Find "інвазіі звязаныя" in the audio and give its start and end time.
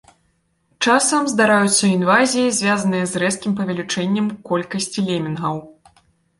1.97-3.05